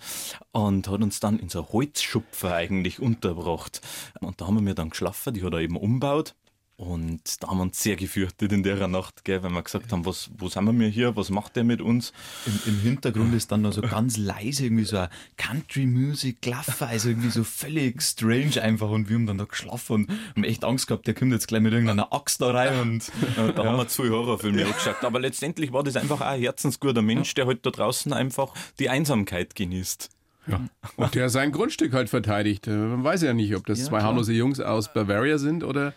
[0.51, 3.81] und hat uns dann in so Holzschupfer eigentlich untergebracht.
[4.19, 6.35] Und da haben wir dann geschlafen, die hat er eben umgebaut.
[6.77, 10.05] Und da haben wir uns sehr gefürchtet in der Nacht, gell, weil wir gesagt haben,
[10.05, 12.13] was, wo sind wir hier, was macht der mit uns?
[12.45, 17.09] Im, Im Hintergrund ist dann noch so ganz leise irgendwie so ein Country-Music gelaufen, also
[17.09, 20.85] irgendwie so völlig strange einfach und wir haben dann da geschlafen und haben echt Angst
[20.85, 23.87] gehabt, der kommt jetzt gleich mit irgendeiner Axt da rein und Ja, da haben wir
[23.87, 25.03] zwei Horrorfilme angeschaut.
[25.03, 28.89] Aber letztendlich war das einfach auch ein herzensguter Mensch, der halt da draußen einfach die
[28.89, 30.09] Einsamkeit genießt.
[30.45, 30.61] Ja.
[30.95, 32.67] Und der sein Grundstück halt verteidigt.
[32.67, 35.93] Äh, Man weiß ja nicht, ob das zwei harmlose Jungs aus Bavaria sind oder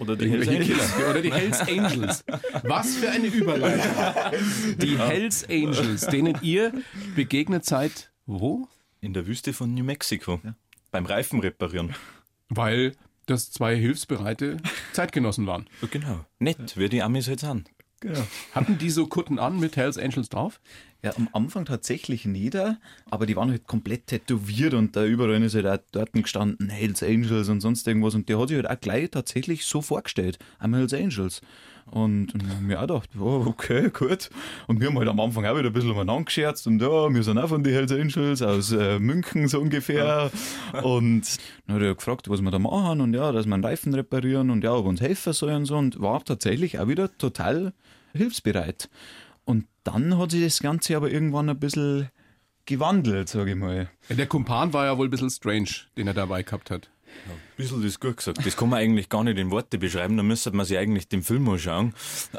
[0.00, 0.96] Oder die Hells Angels.
[1.10, 2.24] Oder die Hells Angels.
[2.62, 3.92] Was für eine Überleitung.
[4.78, 6.72] Die Hells Angels, denen ihr
[7.14, 8.66] begegnet seid, wo?
[9.00, 10.40] In der Wüste von New Mexico.
[10.90, 11.94] Beim Reifen reparieren.
[12.48, 12.92] Weil
[13.26, 14.56] das zwei hilfsbereite
[14.92, 15.68] Zeitgenossen waren.
[15.82, 16.24] Ja, genau.
[16.38, 17.70] Nett, wie die Amis halt sind.
[18.54, 20.60] Hatten die so Kutten an mit Hells Angels drauf?
[21.02, 22.78] Ja, am Anfang tatsächlich nieder,
[23.10, 27.02] aber die waren halt komplett tätowiert und da überall ist halt auch dort gestanden Hells
[27.02, 30.74] Angels und sonst irgendwas und der hat sich halt auch gleich tatsächlich so vorgestellt, am
[30.74, 31.40] Hells Angels.
[31.90, 34.30] Und, und dann haben wir auch gedacht, ja, okay, gut.
[34.68, 37.22] Und wir haben halt am Anfang auch wieder ein bisschen umeinander gescherzt und ja, wir
[37.22, 40.30] sind auch von den Hells Angels aus äh, München so ungefähr.
[40.82, 43.94] Und dann hat er gefragt, was wir da machen und ja, dass wir einen Reifen
[43.94, 47.72] reparieren und ja, ob uns helfen sollen und so und war tatsächlich auch wieder total
[48.12, 48.88] hilfsbereit.
[49.50, 52.08] Und dann hat sich das Ganze aber irgendwann ein bisschen
[52.66, 53.90] gewandelt, sage ich mal.
[54.08, 56.88] Ja, der Kumpan war ja wohl ein bisschen strange, den er dabei gehabt hat.
[57.26, 58.46] Ein bisschen das gut gesagt.
[58.46, 61.22] Das kann man eigentlich gar nicht in Worte beschreiben, da müsste man sich eigentlich den
[61.22, 61.94] Film anschauen.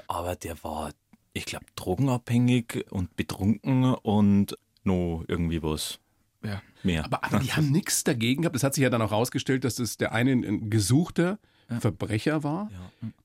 [0.08, 0.92] Aber der war,
[1.34, 6.00] ich glaube, drogenabhängig und betrunken und noch irgendwie was
[6.44, 6.62] Ja.
[6.84, 7.04] mehr.
[7.04, 8.56] Aber, aber die haben nichts dagegen gehabt.
[8.56, 11.38] Es hat sich ja dann auch herausgestellt, dass das der eine ein gesuchter
[11.80, 12.70] Verbrecher war.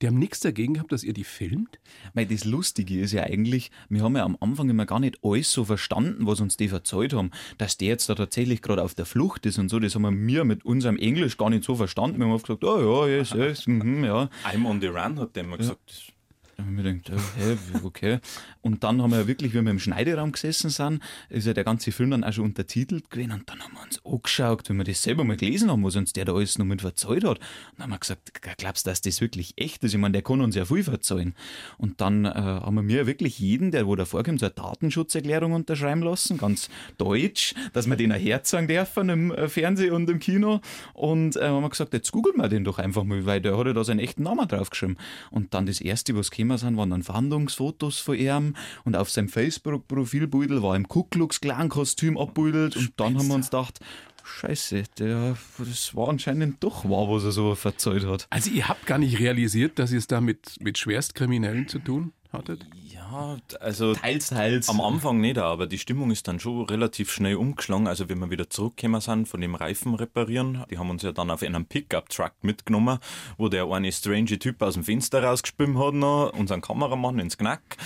[0.01, 1.79] Die haben nichts dagegen gehabt, dass ihr die filmt.
[2.15, 5.53] Weil das Lustige ist ja eigentlich, wir haben ja am Anfang immer gar nicht alles
[5.53, 7.31] so verstanden, was uns die verzeiht haben.
[7.59, 10.45] Dass der jetzt da tatsächlich gerade auf der Flucht ist und so, das haben wir
[10.45, 12.19] mit unserem Englisch gar nicht so verstanden.
[12.19, 14.29] Wir haben oft gesagt, oh ja, yes, yes, mhm, ja.
[14.45, 16.13] I'm on the run, hat der immer gesagt.
[16.59, 18.19] Haben wir gedacht, okay, okay.
[18.63, 21.93] Und dann haben wir wirklich, wie wir im Schneideraum gesessen sind, ist ja der ganze
[21.93, 23.33] Film dann auch schon untertitelt gewesen.
[23.33, 26.13] Und dann haben wir uns angeschaut, wenn wir das selber mal gelesen haben, was uns
[26.13, 27.39] der da alles noch mit verzeiht hat.
[27.39, 29.95] Und dann haben wir gesagt, glaubst du, dass das wirklich echt ist?
[29.95, 31.35] Ich meine, der kann uns ja viel verzeihen.
[31.79, 35.53] Und dann äh, haben wir mir wirklich jeden, der wo da vorkommt, so eine Datenschutzerklärung
[35.53, 40.19] unterschreiben lassen, ganz deutsch, dass wir den auch herzeigen dürfen im äh, Fernsehen und im
[40.19, 40.61] Kino.
[40.95, 43.67] Und äh, haben wir gesagt, jetzt googeln wir den doch einfach mal, weil der hat
[43.67, 44.97] ja da seinen echten Namen draufgeschrieben.
[45.31, 48.55] Und dann das erste, was gekommen sind, waren dann Verhandlungsfotos von ihm
[48.85, 52.77] und auf seinem Facebook-Profilbeutel war im Ku Klux Klan-Kostüm abbildet.
[52.77, 53.81] Und dann haben wir uns gedacht,
[54.25, 58.27] Scheiße, der, das war anscheinend doch wahr, was er so verzeiht hat.
[58.31, 62.13] Also ihr habt gar nicht realisiert, dass ihr es da mit, mit Schwerstkriminellen zu tun
[62.33, 62.67] hattet?
[63.13, 64.69] Ja, also Teils, teils.
[64.69, 67.87] am Anfang nicht, aber die Stimmung ist dann schon relativ schnell umgeschlagen.
[67.87, 71.31] Also wenn wir wieder zurückgekommen sind von dem Reifen reparieren, die haben uns ja dann
[71.31, 72.99] auf einem Pickup-Truck mitgenommen,
[73.39, 77.77] wo der eine strange Typ aus dem Fenster rausgespült hat, noch, unseren Kameramann ins Knack.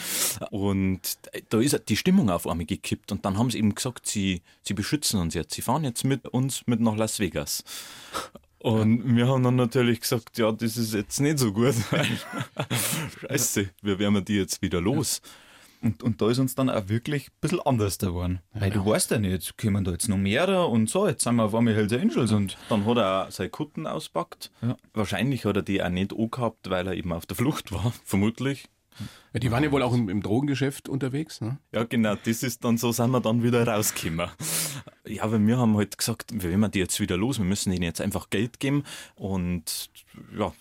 [0.50, 1.18] Und
[1.50, 3.12] da ist die Stimmung auf einmal gekippt.
[3.12, 5.54] Und dann haben sie eben gesagt, sie, sie beschützen uns jetzt.
[5.54, 7.64] Sie fahren jetzt mit uns mit nach Las Vegas.
[8.62, 11.74] Und wir haben dann natürlich gesagt, ja, das ist jetzt nicht so gut.
[13.20, 15.22] Scheiße, wie werden wir die jetzt wieder los?
[15.82, 18.40] Und, und da ist uns dann auch wirklich ein bisschen anders geworden.
[18.52, 21.44] Weil du weißt ja nicht, kommen da jetzt noch mehrere und so, jetzt sind wir
[21.44, 24.50] auf einmal Hells Angels und Dann hat er auch seine Kutten auspackt.
[24.60, 24.76] Ja.
[24.92, 28.68] Wahrscheinlich hat er die auch nicht angehabt, weil er eben auf der Flucht war, vermutlich.
[29.32, 31.58] Ja, die waren ja wohl auch im, im Drogengeschäft unterwegs, ne?
[31.72, 34.30] Ja, genau, das ist dann so, sind wir dann wieder rausgekommen.
[35.06, 37.82] Ja, weil wir haben halt gesagt, wir werden die jetzt wieder los, wir müssen ihnen
[37.82, 38.84] jetzt einfach Geld geben
[39.16, 39.90] und
[40.36, 40.52] ja,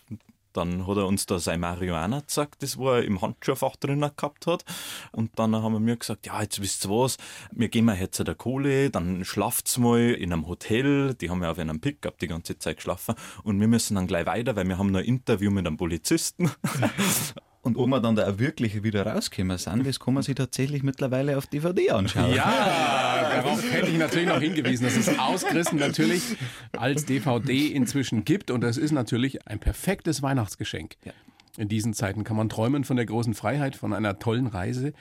[0.53, 4.47] dann hat er uns da sein Marihuana gezeigt, das wo er im Handschuhfach drinnen gehabt
[4.47, 4.65] hat.
[5.11, 7.17] Und dann haben wir mir gesagt, ja, jetzt wisst ihr was,
[7.51, 11.13] wir gehen mal jetzt der Kohle, dann schlaft's mal in einem Hotel.
[11.13, 13.15] Die haben ja auf einem Pickup die ganze Zeit geschlafen.
[13.43, 16.51] Und wir müssen dann gleich weiter, weil wir haben noch ein Interview mit einem Polizisten.
[17.61, 21.37] Und ob wir dann da wirklich wieder rauskommen sind, das kann man sich tatsächlich mittlerweile
[21.37, 22.33] auf DVD anschauen.
[22.33, 26.37] Ja, darauf hätte ich natürlich noch hingewiesen, dass es ausgerissen natürlich
[26.71, 28.49] als DVD inzwischen gibt.
[28.49, 30.95] Und das ist natürlich ein perfektes Weihnachtsgeschenk.
[31.03, 31.11] Ja.
[31.57, 34.93] In diesen Zeiten kann man träumen von der großen Freiheit, von einer tollen Reise.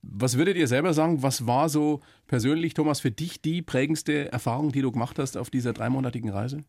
[0.00, 4.72] Was würdet ihr selber sagen, was war so persönlich, Thomas, für dich die prägendste Erfahrung,
[4.72, 6.64] die du gemacht hast auf dieser dreimonatigen Reise?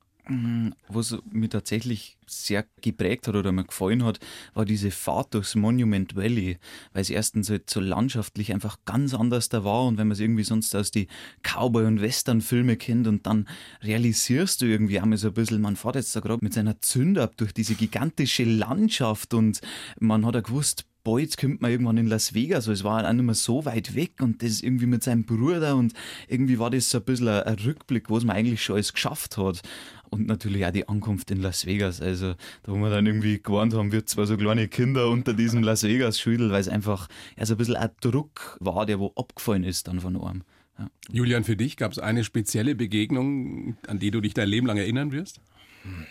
[0.90, 4.20] Was mir tatsächlich sehr geprägt hat oder mir gefallen hat,
[4.54, 6.58] war diese Fahrt durchs Monument Valley,
[6.94, 10.20] weil es erstens halt so landschaftlich einfach ganz anders da war und wenn man es
[10.20, 11.08] irgendwie sonst aus die
[11.44, 13.48] Cowboy- und Western-Filme kennt und dann
[13.82, 17.24] realisierst du irgendwie einmal so ein bisschen, man fährt jetzt da gerade mit seiner Zünder
[17.24, 19.62] ab durch diese gigantische Landschaft und
[20.00, 20.86] man hat ja gewusst,
[21.18, 23.96] jetzt kommt man irgendwann in Las Vegas, also es war auch nicht mehr so weit
[23.96, 25.94] weg und das irgendwie mit seinem Bruder und
[26.28, 29.62] irgendwie war das so ein bisschen ein Rückblick, was man eigentlich schon alles geschafft hat.
[30.10, 32.02] Und natürlich auch die Ankunft in Las Vegas.
[32.02, 35.63] Also, da wo wir dann irgendwie gewarnt haben, wird zwar so kleine Kinder unter diesem
[35.63, 39.63] Las Vegas-Schüdel, weil es einfach ja, so ein bisschen ein Druck war, der wo abgefallen
[39.63, 40.43] ist dann von einem.
[40.80, 40.89] Ja.
[41.12, 44.78] Julian, für dich gab es eine spezielle Begegnung, an die du dich dein Leben lang
[44.78, 45.41] erinnern wirst?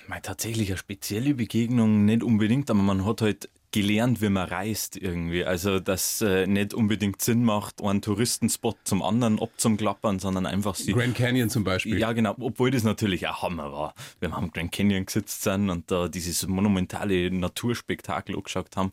[0.08, 4.96] Mal tatsächlich eine spezielle Begegnung nicht unbedingt, aber man hat halt gelernt, wie man reist
[4.96, 5.44] irgendwie.
[5.44, 10.92] Also, dass äh, nicht unbedingt Sinn macht, einen Touristenspot zum anderen abzuklappern, sondern einfach sie.
[10.92, 11.98] Grand Canyon zum Beispiel.
[11.98, 12.34] Ja, genau.
[12.40, 13.94] Obwohl das natürlich auch Hammer war.
[14.20, 18.92] Wir haben am Grand Canyon gesetzt sind und da dieses monumentale Naturspektakel angeschaut haben.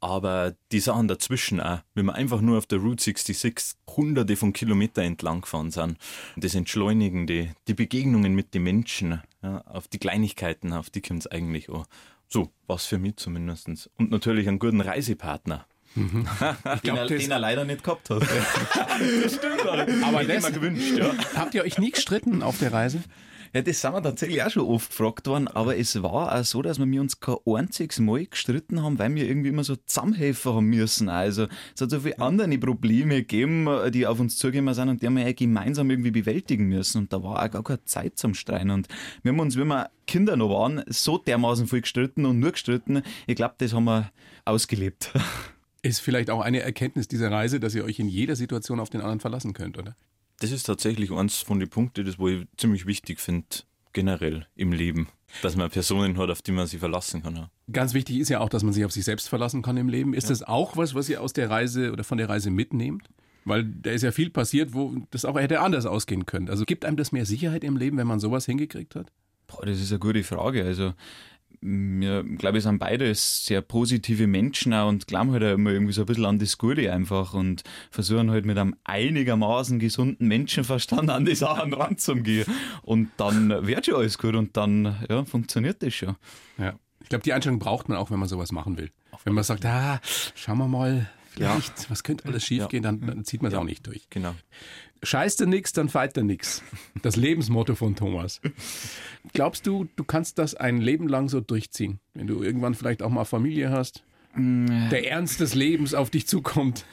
[0.00, 4.52] Aber die Sachen dazwischen auch, wenn wir einfach nur auf der Route 66 hunderte von
[4.52, 5.98] Kilometern entlang gefahren sind.
[6.36, 11.20] Das Entschleunigen, die, die Begegnungen mit den Menschen, ja, auf die Kleinigkeiten, auf die kommt
[11.20, 11.84] es eigentlich an.
[12.28, 13.90] So, was für mich zumindest.
[13.98, 15.66] Und natürlich einen guten Reisepartner.
[15.94, 16.26] Mhm.
[16.76, 18.22] Ich glaub, den, er, den er leider nicht gehabt hat.
[19.22, 19.66] das stimmt.
[20.02, 21.12] Aber das gewünscht, ja.
[21.34, 23.02] Habt ihr euch nie gestritten auf der Reise?
[23.54, 26.62] Ja, das sind wir tatsächlich auch schon oft gefragt worden, aber es war auch so,
[26.62, 30.66] dass wir uns kein einziges Mal gestritten haben, weil wir irgendwie immer so zusammenhelfen haben
[30.68, 31.10] müssen.
[31.10, 35.06] Also es hat so viele andere Probleme gegeben, die auf uns zugekommen sind und die
[35.06, 36.96] haben wir ja gemeinsam irgendwie bewältigen müssen.
[37.02, 38.70] Und da war auch gar keine Zeit zum Streiten.
[38.70, 38.88] Und
[39.22, 43.02] wir haben uns, wenn wir Kinder noch waren, so dermaßen viel gestritten und nur gestritten.
[43.26, 44.10] Ich glaube, das haben wir
[44.46, 45.12] ausgelebt.
[45.82, 49.02] Ist vielleicht auch eine Erkenntnis dieser Reise, dass ihr euch in jeder Situation auf den
[49.02, 49.94] anderen verlassen könnt, oder?
[50.42, 53.46] Das ist tatsächlich eins von den Punkten, das wo ich ziemlich wichtig finde,
[53.92, 55.06] generell im Leben.
[55.40, 57.36] Dass man Personen hat, auf die man sich verlassen kann.
[57.36, 57.50] Ja.
[57.72, 60.14] Ganz wichtig ist ja auch, dass man sich auf sich selbst verlassen kann im Leben.
[60.14, 60.30] Ist ja.
[60.30, 63.08] das auch was, was ihr aus der Reise oder von der Reise mitnehmt?
[63.44, 66.50] Weil da ist ja viel passiert, wo das auch hätte anders ausgehen können.
[66.50, 69.12] Also gibt einem das mehr Sicherheit im Leben, wenn man sowas hingekriegt hat?
[69.46, 70.64] Boah, das ist eine gute Frage.
[70.64, 70.92] Also
[71.62, 75.92] wir, glaube ich, sind beide sehr positive Menschen auch und glauben halt auch immer irgendwie
[75.92, 81.08] so ein bisschen an das Gute einfach und versuchen halt mit einem einigermaßen gesunden Menschenverstand
[81.08, 82.46] an die Sachen ranzugehen.
[82.82, 86.16] Und dann wird schon alles gut und dann ja, funktioniert das schon.
[86.58, 86.74] Ja.
[87.00, 88.90] Ich glaube, die Einstellung braucht man auch, wenn man sowas machen will.
[89.24, 90.00] Wenn man sagt, ah,
[90.34, 91.90] schauen wir mal, vielleicht, ja.
[91.90, 93.60] was könnte alles schiefgehen, dann, dann zieht man es ja.
[93.60, 94.08] auch nicht durch.
[94.10, 94.34] Genau.
[95.02, 96.62] Scheißt du nix, dann feit du nix.
[97.02, 98.40] Das Lebensmotto von Thomas.
[99.32, 103.10] Glaubst du, du kannst das ein Leben lang so durchziehen, wenn du irgendwann vielleicht auch
[103.10, 104.04] mal Familie hast?
[104.34, 104.90] Mm.
[104.90, 106.86] Der Ernst des Lebens auf dich zukommt.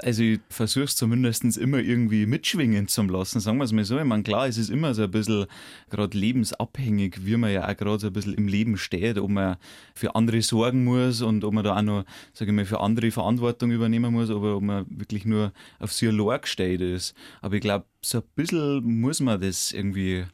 [0.00, 3.98] Also ich versuche es zumindest immer irgendwie mitschwingen zu lassen, sagen wir es mal so.
[3.98, 5.46] Ich meine, klar, es ist immer so ein bisschen
[5.90, 9.56] gerade lebensabhängig, wie man ja auch gerade so ein bisschen im Leben steht, ob man
[9.94, 13.10] für andere sorgen muss und ob man da auch noch, sage ich mal, für andere
[13.10, 17.14] Verantwortung übernehmen muss, oder ob man wirklich nur auf sich allein gestellt ist.
[17.42, 20.24] Aber ich glaube, so ein bisschen muss man das irgendwie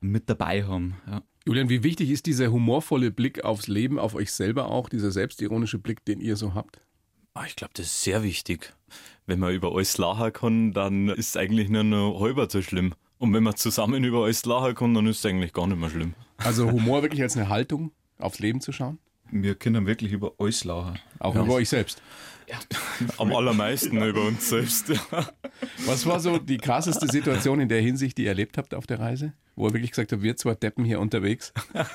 [0.00, 0.96] mit dabei haben.
[1.06, 1.22] Ja.
[1.46, 5.78] Julian, wie wichtig ist dieser humorvolle Blick aufs Leben, auf euch selber auch, dieser selbstironische
[5.78, 6.80] Blick, den ihr so habt?
[7.36, 8.72] Ah, ich glaube, das ist sehr wichtig.
[9.26, 12.94] Wenn man über alles lachen kann, dann ist es eigentlich nur noch halber so schlimm.
[13.18, 15.90] Und wenn man zusammen über alles lachen kann, dann ist es eigentlich gar nicht mehr
[15.90, 16.14] schlimm.
[16.38, 18.98] Also Humor wirklich als eine Haltung, aufs Leben zu schauen?
[19.30, 20.98] Wir können wirklich über alles lachen.
[21.18, 21.42] Auch ja.
[21.42, 22.00] über euch selbst.
[22.48, 22.56] Ja.
[23.18, 24.90] Am allermeisten über uns selbst.
[25.84, 28.98] Was war so die krasseste Situation in der Hinsicht, die ihr erlebt habt auf der
[28.98, 29.34] Reise?
[29.56, 31.52] Wo er wirklich gesagt hat, wir zwei Deppen hier unterwegs?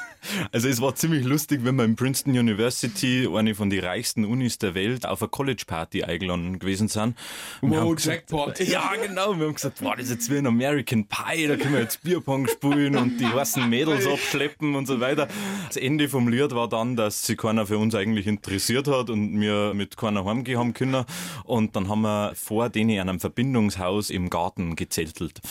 [0.52, 4.60] Also es war ziemlich lustig, wenn wir in Princeton University, eine von den reichsten Unis
[4.60, 7.16] der Welt, auf eine College-Party eingeladen gewesen sind.
[7.62, 8.60] Und Wow, haben gesagt, Jackpot.
[8.68, 9.36] Ja, genau.
[9.40, 12.04] Wir haben gesagt, wow, das ist jetzt wie ein American Pie, da können wir jetzt
[12.04, 15.28] Bierpong spielen und die heißen Mädels abschleppen und so weiter.
[15.68, 19.40] Das Ende vom Lied war dann, dass sich keiner für uns eigentlich interessiert hat und
[19.42, 21.06] wir mit keiner heimgehen haben können.
[21.46, 25.42] Und dann haben wir vor denen in einem Verbindungshaus im Garten gezeltelt.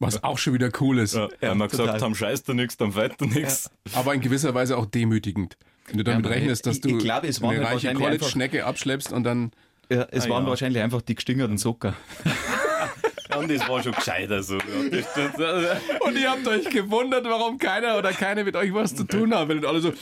[0.00, 1.14] Was auch schon wieder cool ist.
[1.14, 1.86] Ja, weil wir total.
[1.86, 3.70] gesagt haben, scheiß da nichts, dann fällt da nichts.
[3.94, 5.56] Aber in gewisser Weise auch demütigend.
[5.86, 8.64] Wenn du damit Ja, rechnest, dass ich- du ich glaube, es eine halt reiche College-Schnecke
[8.64, 9.52] abschleppst und dann
[9.90, 10.50] Ja, es Ah, waren ja.
[10.50, 11.94] wahrscheinlich einfach die gestingerten Socker.
[13.30, 14.56] Ja, und das war schon gescheiter so.
[14.56, 19.34] Ja, Und ihr habt euch gewundert, warum keiner oder keine mit euch was zu tun
[19.34, 19.50] haben.
[19.50, 19.92] Wenn alle so,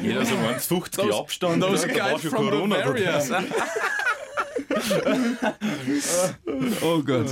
[0.00, 1.60] jeder so 1,50 Those- Abstand.
[1.62, 2.76] those da war schon from Corona
[6.82, 7.26] oh Gott.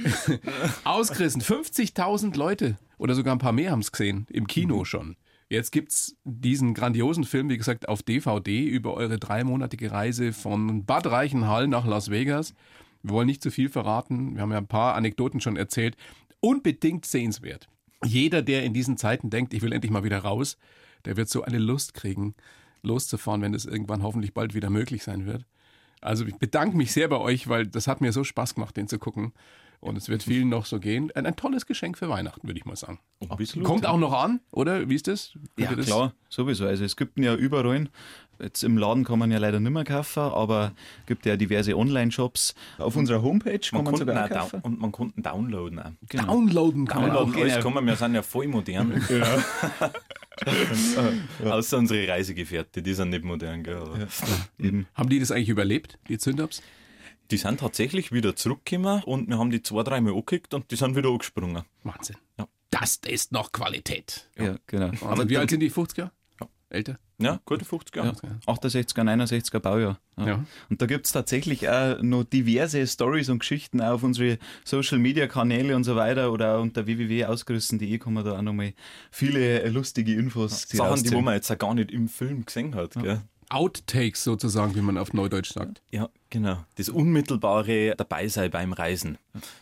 [0.84, 1.42] Ausgerissen.
[1.42, 4.26] 50.000 Leute oder sogar ein paar mehr haben es gesehen.
[4.30, 5.16] Im Kino schon.
[5.48, 11.06] Jetzt gibt's diesen grandiosen Film, wie gesagt, auf DVD über eure dreimonatige Reise von Bad
[11.06, 12.54] Reichenhall nach Las Vegas.
[13.02, 14.34] Wir wollen nicht zu viel verraten.
[14.34, 15.96] Wir haben ja ein paar Anekdoten schon erzählt.
[16.40, 17.68] Unbedingt sehenswert.
[18.04, 20.56] Jeder, der in diesen Zeiten denkt, ich will endlich mal wieder raus,
[21.04, 22.34] der wird so eine Lust kriegen,
[22.82, 25.44] loszufahren, wenn es irgendwann hoffentlich bald wieder möglich sein wird.
[26.00, 28.88] Also ich bedanke mich sehr bei euch, weil das hat mir so Spaß gemacht, den
[28.88, 29.32] zu gucken.
[29.82, 31.10] Und es wird vielen noch so gehen.
[31.16, 33.00] Ein, ein tolles Geschenk für Weihnachten, würde ich mal sagen.
[33.28, 33.66] Absolut.
[33.66, 34.88] Kommt auch noch an, oder?
[34.88, 35.32] Wie ist das?
[35.56, 35.86] Könnt Ja, das?
[35.86, 36.66] klar, sowieso.
[36.66, 37.88] Also es gibt ihn ja überall.
[38.40, 41.76] Jetzt im Laden kann man ja leider nicht mehr kaufen, aber es gibt ja diverse
[41.76, 42.54] Online-Shops.
[42.78, 44.60] Auf unserer Homepage kann Man man, sogar auch auch kaufen.
[44.60, 45.80] und man konnte downloaden.
[45.80, 45.90] Auch.
[46.08, 46.26] Genau.
[46.26, 47.40] Downloaden kann man Downloaden, auch.
[47.40, 47.64] alles genau.
[47.64, 48.92] kann man, wir sind ja voll modern.
[51.44, 53.64] Außer unsere Reisegefährte, die sind nicht modern.
[53.64, 54.06] Gell?
[54.94, 56.62] Haben die das eigentlich überlebt, die Zündaps?
[57.32, 60.94] Die sind tatsächlich wieder zurückgekommen und wir haben die zwei, dreimal angekickt und die sind
[60.96, 61.62] wieder angesprungen.
[61.82, 62.16] Wahnsinn.
[62.38, 62.46] Ja.
[62.68, 64.28] Das ist noch Qualität.
[64.38, 64.90] Ja, genau.
[65.02, 66.10] Aber wie alt sind die 50er?
[66.40, 66.48] Ja.
[66.68, 66.98] Älter?
[67.18, 68.16] Ja, gute 50 Jahre.
[68.46, 69.98] 68er, 69er Baujahr.
[70.18, 70.26] Ja.
[70.26, 70.44] Ja.
[70.68, 75.26] Und da gibt es tatsächlich auch noch diverse Stories und Geschichten auf unsere Social Media
[75.26, 78.74] Kanäle und so weiter oder auch unter www.ausgerüsten.de kann man da auch nochmal
[79.10, 81.14] viele lustige Infos Sachen, die rausziehen.
[81.14, 82.94] wo man jetzt auch gar nicht im Film gesehen hat.
[82.94, 83.22] Gell?
[83.52, 85.82] Outtakes sozusagen, wie man auf Neudeutsch sagt.
[85.90, 86.64] Ja, genau.
[86.76, 89.18] Das unmittelbare Dabeisein beim Reisen.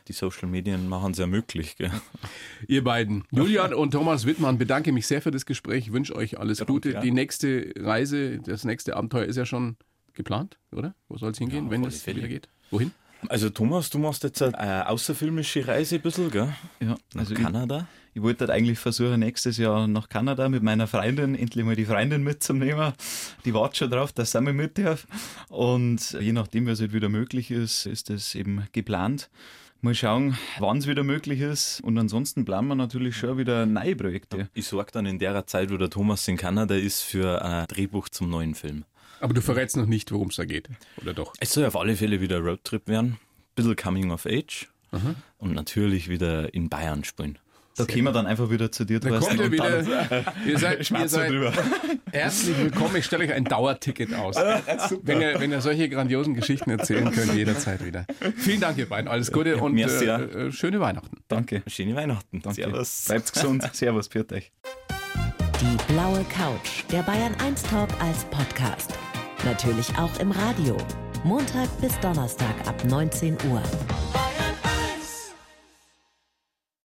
[0.09, 1.77] Die Social Medien machen es ja möglich.
[1.77, 1.91] Gell?
[2.69, 5.89] Ihr beiden, Julian und Thomas Wittmann, bedanke mich sehr für das Gespräch.
[5.89, 6.93] Ich wünsche euch alles Gute.
[6.93, 7.01] ja.
[7.01, 9.77] Die nächste Reise, das nächste Abenteuer ist ja schon
[10.15, 10.95] geplant, oder?
[11.09, 12.49] Wo soll es hingehen, auf wenn es wieder geht?
[12.71, 12.93] Wohin?
[13.29, 16.55] Also Thomas, du machst jetzt eine außerfilmische Reise ein bisschen, gell?
[16.81, 17.87] Ja, Nach also Kanada.
[18.15, 21.85] Ich wollte halt eigentlich versuchen, nächstes Jahr nach Kanada mit meiner Freundin endlich mal die
[21.85, 22.93] Freundin mitzunehmen.
[23.45, 25.07] Die wartet schon drauf, dass sie mit mit darf.
[25.49, 29.31] Und je nachdem, was halt wieder möglich ist, ist das eben geplant.
[29.83, 31.81] Mal schauen, wann es wieder möglich ist.
[31.83, 34.51] Und ansonsten planen wir natürlich schon wieder neue Projekte.
[34.53, 38.09] Ich sorge dann in der Zeit, wo der Thomas in Kanada ist, für ein Drehbuch
[38.11, 38.85] zum neuen Film.
[39.21, 40.69] Aber du verrätst noch nicht, worum es da geht,
[41.01, 41.35] oder doch?
[41.41, 43.19] Es soll auf alle Fälle wieder ein Roadtrip werden.
[43.55, 44.69] Bisschen Coming of Age.
[45.39, 47.39] Und natürlich wieder in Bayern spielen.
[47.77, 50.27] Da kommen wir dann einfach wieder zu dir, Da Thorsten, kommt ihr wieder.
[50.47, 51.53] Ihr seid, ihr seid drüber.
[52.13, 52.97] herzlich willkommen.
[52.97, 54.37] Ich stelle euch ein Dauerticket aus.
[54.37, 58.07] Wenn ihr, wenn ihr solche grandiosen Geschichten erzählen könnt, jederzeit wieder.
[58.37, 59.09] Vielen Dank, ihr beiden.
[59.09, 60.19] Alles Gute und mir äh, sehr.
[60.19, 61.19] äh, schöne Weihnachten.
[61.29, 61.63] Danke.
[61.69, 62.43] Schöne Weihnachten.
[62.43, 62.63] Danke.
[62.63, 63.05] Servus.
[63.07, 63.71] Bleibt gesund.
[63.73, 64.53] Servus, pfiat euch.
[65.61, 68.93] Die blaue Couch, der Bayern 1 Talk als Podcast.
[69.45, 70.77] Natürlich auch im Radio.
[71.25, 73.63] Montag bis Donnerstag ab 19 Uhr.